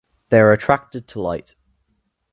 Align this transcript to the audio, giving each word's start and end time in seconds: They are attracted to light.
They 0.29 0.39
are 0.39 0.51
attracted 0.51 1.07
to 1.09 1.21
light. 1.21 1.55